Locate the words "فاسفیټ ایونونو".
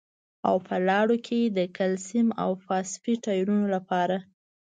2.65-3.67